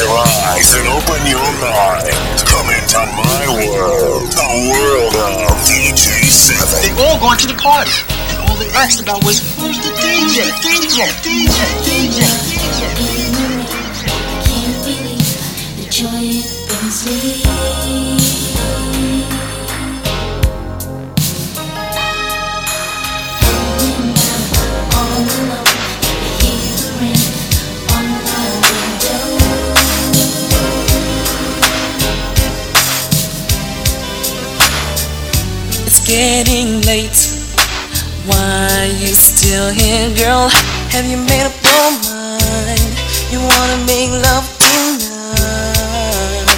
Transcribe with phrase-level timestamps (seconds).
[0.00, 0.16] your
[0.48, 2.08] eyes and open your mind.
[2.48, 6.80] Come into my world, the world of DJ7.
[6.80, 7.92] They all gone to the party.
[8.32, 10.48] And all they asked about was, who's the DJ?
[10.64, 11.52] DJ, DJ,
[11.84, 12.20] DJ, DJ.
[14.48, 15.36] Can't believe
[15.76, 18.09] the joy it brings me.
[36.10, 37.22] Getting late.
[38.26, 40.48] Why you still here, girl?
[40.90, 42.90] Have you made up your mind?
[43.30, 46.48] You wanna make love tonight?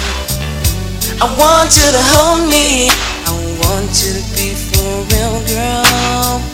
[1.21, 2.89] I want you to hold me.
[3.29, 6.52] I want you to be for real, girl.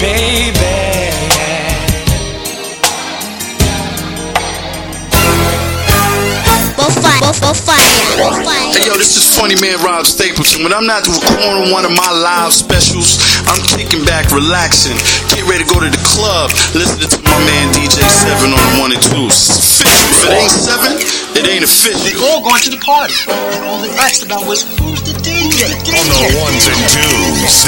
[0.00, 0.54] Baby.
[6.78, 7.82] Both fire, both, both fire,
[8.22, 8.70] both fire.
[8.70, 10.62] Hey yo, this is Funny Man Rob Stapleton.
[10.62, 13.18] When I'm not recording one of my live specials,
[13.50, 14.94] I'm kicking back, relaxing,
[15.34, 18.74] get ready to go to the club, listening to my man DJ Seven on the
[18.78, 19.26] one and two.
[19.26, 19.98] It's official.
[20.14, 20.92] If it ain't seven,
[21.34, 22.22] it ain't They official.
[22.30, 23.14] all gone to the party.
[23.26, 25.66] And all they asked about was, who's the DJ?
[25.82, 25.98] DJ.
[25.98, 27.67] On the ones and twos, this is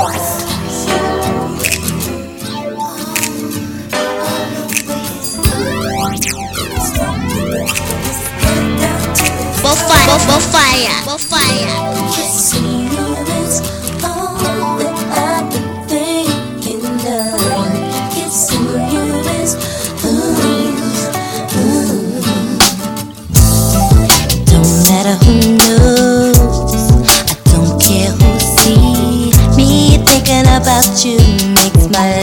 [9.61, 11.73] bonfire, bonfire, bonfire.
[12.11, 13.07] Kissing you
[13.41, 13.61] is
[14.03, 14.35] all
[14.77, 17.39] that I've been thinking of.
[18.13, 19.05] Kissing you
[19.39, 19.51] is
[20.03, 20.35] ooh,
[21.57, 22.21] ooh.
[24.49, 26.83] Don't matter who knows,
[27.29, 29.69] I don't care who sees me
[30.05, 31.19] thinking about you
[31.55, 32.20] makes my